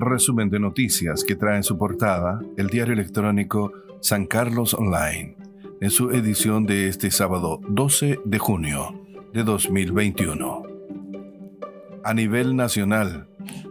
resumen 0.00 0.50
de 0.50 0.60
noticias 0.60 1.24
que 1.24 1.36
trae 1.36 1.56
en 1.56 1.62
su 1.62 1.78
portada 1.78 2.40
el 2.56 2.68
diario 2.68 2.94
electrónico 2.94 3.72
San 4.00 4.26
Carlos 4.26 4.74
Online, 4.74 5.36
en 5.80 5.90
su 5.90 6.10
edición 6.10 6.66
de 6.66 6.88
este 6.88 7.10
sábado 7.10 7.60
12 7.68 8.20
de 8.24 8.38
junio 8.38 9.00
de 9.32 9.42
2021. 9.42 10.62
A 12.04 12.14
nivel 12.14 12.56
nacional, 12.56 13.28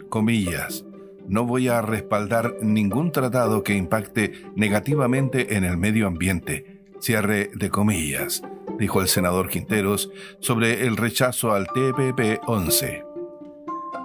comillas, 0.10 0.86
no 1.28 1.46
voy 1.46 1.70
a 1.70 1.82
respaldar 1.82 2.56
ningún 2.62 3.12
tratado 3.12 3.64
que 3.64 3.76
impacte 3.76 4.34
negativamente 4.56 5.56
en 5.56 5.64
el 5.64 5.78
medio 5.78 6.08
ambiente, 6.08 6.84
cierre 7.00 7.50
de 7.56 7.70
comillas, 7.70 8.44
dijo 8.78 9.02
el 9.02 9.08
senador 9.08 9.50
Quinteros 9.50 10.12
sobre 10.40 10.86
el 10.86 10.98
rechazo 10.98 11.54
al 11.54 11.68
TPP-11. 11.68 13.15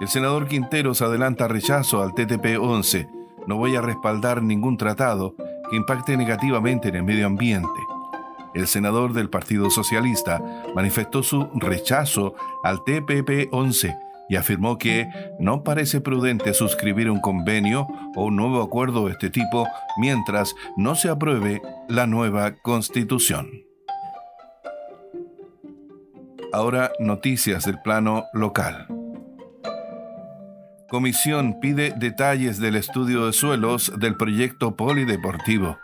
El 0.01 0.07
senador 0.07 0.47
Quinteros 0.47 1.03
adelanta 1.03 1.47
rechazo 1.47 2.01
al 2.01 2.13
TTP-11. 2.13 3.07
No 3.45 3.57
voy 3.57 3.75
a 3.75 3.81
respaldar 3.81 4.41
ningún 4.41 4.75
tratado 4.75 5.35
que 5.69 5.75
impacte 5.75 6.17
negativamente 6.17 6.89
en 6.89 6.95
el 6.95 7.03
medio 7.03 7.27
ambiente. 7.27 7.69
El 8.55 8.65
senador 8.65 9.13
del 9.13 9.29
Partido 9.29 9.69
Socialista 9.69 10.41
manifestó 10.73 11.21
su 11.21 11.47
rechazo 11.53 12.33
al 12.63 12.79
TPP-11 12.79 13.95
y 14.27 14.37
afirmó 14.37 14.79
que 14.79 15.07
no 15.39 15.63
parece 15.63 16.01
prudente 16.01 16.55
suscribir 16.55 17.07
un 17.11 17.21
convenio 17.21 17.87
o 18.15 18.25
un 18.25 18.37
nuevo 18.37 18.63
acuerdo 18.63 19.05
de 19.05 19.11
este 19.11 19.29
tipo 19.29 19.67
mientras 19.97 20.55
no 20.77 20.95
se 20.95 21.09
apruebe 21.09 21.61
la 21.87 22.07
nueva 22.07 22.55
constitución. 22.63 23.51
Ahora 26.51 26.91
noticias 26.99 27.65
del 27.65 27.79
plano 27.83 28.25
local. 28.33 28.87
Comisión 30.91 31.61
pide 31.61 31.93
detalles 31.95 32.59
del 32.59 32.75
estudio 32.75 33.25
de 33.25 33.31
suelos 33.31 33.93
del 33.97 34.17
proyecto 34.17 34.75
polideportivo. 34.75 35.77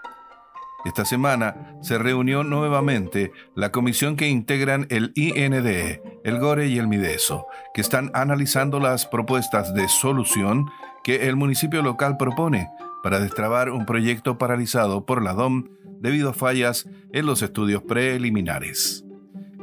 Esta 0.84 1.06
semana 1.06 1.78
se 1.82 1.98
reunió 1.98 2.44
nuevamente 2.44 3.32
la 3.56 3.72
comisión 3.72 4.18
que 4.18 4.28
integran 4.28 4.86
el 4.90 5.14
INDE, 5.16 6.02
el 6.26 6.40
GORE 6.40 6.68
y 6.68 6.78
el 6.78 6.90
MIDESO, 6.90 7.48
que 7.74 7.80
están 7.80 8.12
analizando 8.14 8.82
las 8.82 9.06
propuestas 9.06 9.74
de 9.74 9.88
solución 9.88 10.66
que 11.06 11.30
el 11.30 11.38
municipio 11.38 11.82
local 11.82 12.18
propone 12.18 12.68
para 13.02 13.22
destrabar 13.22 13.70
un 13.70 13.86
proyecto 13.86 14.38
paralizado 14.38 15.06
por 15.06 15.24
la 15.24 15.32
DOM 15.32 15.70
debido 16.02 16.32
a 16.32 16.34
fallas 16.34 16.86
en 17.14 17.26
los 17.26 17.42
estudios 17.42 17.82
preliminares. 17.82 19.06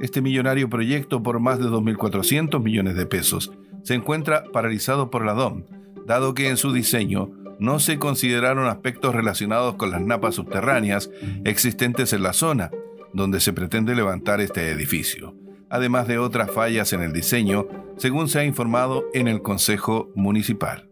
Este 0.01 0.23
millonario 0.23 0.70
proyecto 0.70 1.23
por 1.23 1.39
más 1.39 1.58
de 1.58 1.67
2.400 1.67 2.62
millones 2.62 2.97
de 2.97 3.05
pesos 3.05 3.53
se 3.85 3.95
encuentra 3.95 4.45
paralizado 4.53 5.11
por 5.11 5.25
la 5.25 5.35
DOM, 5.35 5.63
dado 6.07 6.35
que 6.35 6.49
en 6.49 6.57
su 6.57 6.73
diseño 6.73 7.31
no 7.61 7.79
se 7.79 7.99
consideraron 7.99 8.67
aspectos 8.67 9.15
relacionados 9.15 9.77
con 9.77 9.91
las 9.91 10.01
napas 10.01 10.35
subterráneas 10.35 11.11
existentes 11.45 12.13
en 12.13 12.23
la 12.25 12.33
zona 12.33 12.71
donde 13.13 13.41
se 13.41 13.53
pretende 13.53 13.95
levantar 13.95 14.41
este 14.41 14.71
edificio, 14.71 15.35
además 15.71 16.09
de 16.09 16.19
otras 16.19 16.51
fallas 16.51 16.93
en 16.93 17.03
el 17.03 17.13
diseño, 17.13 17.69
según 17.97 18.29
se 18.29 18.41
ha 18.41 18.45
informado 18.45 19.05
en 19.15 19.29
el 19.29 19.41
Consejo 19.41 20.11
Municipal. 20.17 20.89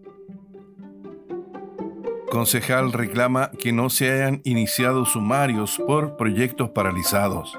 Concejal 2.30 2.92
reclama 2.92 3.50
que 3.58 3.72
no 3.72 3.90
se 3.90 4.10
hayan 4.10 4.40
iniciado 4.44 5.04
sumarios 5.04 5.82
por 5.84 6.16
proyectos 6.16 6.70
paralizados. 6.70 7.58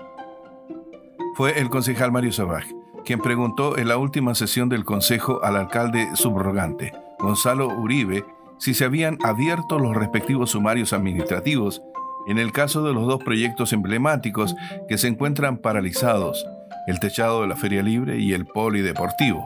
Fue 1.35 1.59
el 1.59 1.69
concejal 1.69 2.11
Mario 2.11 2.31
Sabaj 2.31 2.65
quien 3.05 3.19
preguntó 3.19 3.77
en 3.77 3.87
la 3.87 3.97
última 3.97 4.35
sesión 4.35 4.69
del 4.69 4.85
Consejo 4.85 5.43
al 5.43 5.55
alcalde 5.55 6.07
subrogante, 6.15 6.93
Gonzalo 7.19 7.67
Uribe, 7.67 8.25
si 8.57 8.73
se 8.73 8.85
habían 8.85 9.17
abierto 9.23 9.79
los 9.79 9.95
respectivos 9.95 10.51
sumarios 10.51 10.93
administrativos 10.93 11.81
en 12.27 12.37
el 12.37 12.51
caso 12.51 12.83
de 12.83 12.93
los 12.93 13.05
dos 13.07 13.21
proyectos 13.23 13.73
emblemáticos 13.73 14.55
que 14.87 14.97
se 14.97 15.07
encuentran 15.07 15.57
paralizados, 15.57 16.45
el 16.87 16.99
techado 16.99 17.41
de 17.41 17.47
la 17.47 17.55
Feria 17.55 17.83
Libre 17.83 18.19
y 18.19 18.33
el 18.33 18.45
polideportivo. 18.45 19.43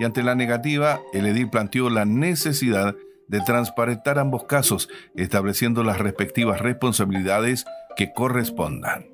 Y 0.00 0.04
ante 0.04 0.22
la 0.22 0.34
negativa, 0.34 1.00
el 1.12 1.26
edil 1.26 1.50
planteó 1.50 1.90
la 1.90 2.04
necesidad 2.04 2.94
de 3.28 3.40
transparentar 3.40 4.18
ambos 4.18 4.44
casos, 4.44 4.88
estableciendo 5.14 5.84
las 5.84 5.98
respectivas 5.98 6.60
responsabilidades 6.60 7.64
que 7.96 8.12
correspondan. 8.12 9.06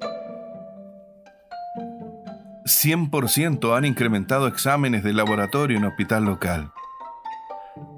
100% 2.64 3.76
han 3.76 3.84
incrementado 3.84 4.46
exámenes 4.46 5.04
de 5.04 5.12
laboratorio 5.12 5.76
en 5.76 5.84
hospital 5.84 6.24
local. 6.24 6.72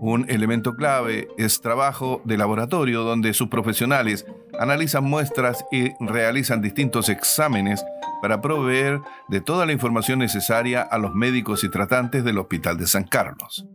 Un 0.00 0.25
elemento 0.28 0.75
clave 0.75 1.28
es 1.37 1.60
trabajo 1.60 2.22
de 2.25 2.37
laboratorio 2.37 3.03
donde 3.03 3.34
sus 3.34 3.49
profesionales 3.49 4.27
analizan 4.59 5.04
muestras 5.04 5.65
y 5.71 5.91
realizan 6.04 6.62
distintos 6.62 7.09
exámenes 7.09 7.84
para 8.22 8.41
proveer 8.41 9.00
de 9.28 9.41
toda 9.41 9.66
la 9.66 9.72
información 9.72 10.19
necesaria 10.19 10.83
a 10.83 10.98
los 10.98 11.15
médicos 11.15 11.62
y 11.62 11.69
tratantes 11.69 12.25
del 12.25 12.38
Hospital 12.38 12.78
de 12.78 12.87
San 12.87 13.04
Carlos. 13.04 13.66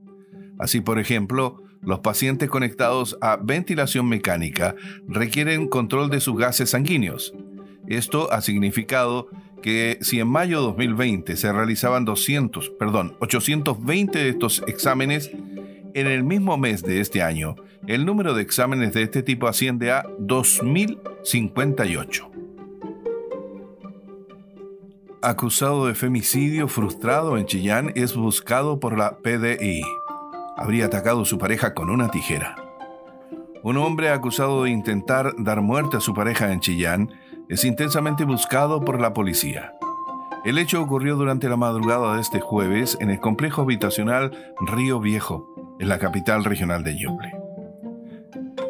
Así, 0.59 0.81
por 0.81 0.99
ejemplo, 0.99 1.63
los 1.81 1.99
pacientes 1.99 2.49
conectados 2.49 3.17
a 3.21 3.37
ventilación 3.37 4.09
mecánica 4.09 4.75
requieren 5.07 5.67
control 5.67 6.09
de 6.09 6.19
sus 6.19 6.37
gases 6.37 6.71
sanguíneos. 6.71 7.33
Esto 7.87 8.31
ha 8.31 8.41
significado 8.41 9.27
que 9.61 9.97
si 10.01 10.19
en 10.19 10.27
mayo 10.27 10.59
de 10.59 10.65
2020 10.67 11.37
se 11.37 11.51
realizaban 11.51 12.05
200, 12.05 12.69
perdón, 12.71 13.15
820 13.19 14.19
de 14.19 14.29
estos 14.29 14.63
exámenes, 14.67 15.31
en 15.93 16.07
el 16.07 16.23
mismo 16.23 16.57
mes 16.57 16.83
de 16.83 17.01
este 17.01 17.21
año, 17.21 17.55
el 17.87 18.05
número 18.05 18.33
de 18.33 18.41
exámenes 18.41 18.93
de 18.93 19.03
este 19.03 19.23
tipo 19.23 19.47
asciende 19.47 19.91
a 19.91 20.05
2058. 20.19 22.31
Acusado 25.23 25.85
de 25.85 25.93
femicidio 25.93 26.67
frustrado 26.67 27.37
en 27.37 27.45
Chillán 27.45 27.91
es 27.95 28.15
buscado 28.15 28.79
por 28.79 28.97
la 28.97 29.19
PDI. 29.19 29.83
Habría 30.57 30.87
atacado 30.87 31.21
a 31.21 31.25
su 31.25 31.37
pareja 31.37 31.75
con 31.75 31.91
una 31.91 32.09
tijera. 32.09 32.55
Un 33.61 33.77
hombre 33.77 34.09
acusado 34.09 34.63
de 34.63 34.71
intentar 34.71 35.35
dar 35.37 35.61
muerte 35.61 35.97
a 35.97 36.01
su 36.01 36.15
pareja 36.15 36.51
en 36.51 36.59
Chillán 36.59 37.11
es 37.51 37.65
intensamente 37.65 38.23
buscado 38.23 38.79
por 38.79 39.01
la 39.01 39.13
policía. 39.13 39.73
El 40.45 40.57
hecho 40.57 40.81
ocurrió 40.81 41.17
durante 41.17 41.49
la 41.49 41.57
madrugada 41.57 42.15
de 42.15 42.21
este 42.21 42.39
jueves 42.39 42.97
en 43.01 43.09
el 43.09 43.19
complejo 43.19 43.63
habitacional 43.63 44.31
Río 44.61 45.01
Viejo, 45.01 45.75
en 45.77 45.89
la 45.89 45.99
capital 45.99 46.45
regional 46.45 46.85
de 46.85 46.95
Ñuble. 46.95 47.35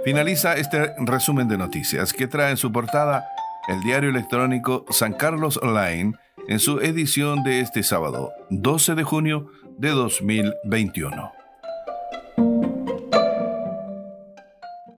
Finaliza 0.04 0.56
este 0.56 0.94
resumen 0.98 1.48
de 1.48 1.60
noticias 1.60 2.12
que 2.12 2.26
trae 2.26 2.50
en 2.50 2.58
su 2.58 2.72
portada 2.72 3.24
el 3.68 3.82
diario 3.82 4.10
electrónico 4.10 4.84
San 4.90 5.14
Carlos 5.14 5.60
Online 5.62 6.14
en 6.48 6.58
su 6.58 6.80
edición 6.80 7.44
de 7.44 7.60
este 7.60 7.84
sábado, 7.84 8.32
12 8.50 8.96
de 8.96 9.04
junio 9.04 9.52
de 9.78 9.90
2021. 9.90 11.41